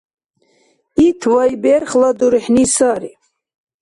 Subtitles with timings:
[1.07, 3.11] Ит вайберхла дурхӏни сари.